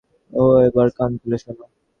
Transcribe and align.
ওহ, 0.33 0.55
এবার 0.67 0.87
কান 0.97 1.11
খুলে 1.21 1.37
শোন। 1.43 1.57